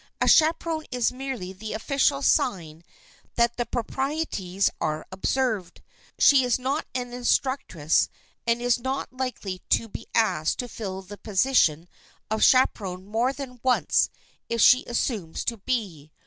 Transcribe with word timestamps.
A 0.19 0.27
chaperon 0.27 0.83
is 0.89 1.11
merely 1.11 1.53
the 1.53 1.73
official 1.73 2.23
sign 2.23 2.83
that 3.35 3.57
the 3.57 3.67
proprieties 3.67 4.67
are 4.81 5.05
observed. 5.11 5.83
She 6.17 6.43
is 6.43 6.57
not 6.57 6.87
an 6.95 7.13
instructress 7.13 8.09
and 8.47 8.63
is 8.63 8.79
not 8.79 9.13
likely 9.15 9.59
to 9.69 9.87
be 9.87 10.07
asked 10.15 10.57
to 10.57 10.67
fill 10.67 11.03
the 11.03 11.19
position 11.19 11.87
of 12.31 12.43
chaperon 12.43 13.05
more 13.05 13.31
than 13.31 13.59
once 13.61 14.09
if 14.49 14.59
she 14.59 14.83
assumes 14.85 15.45
to 15.45 15.57
be. 15.57 16.11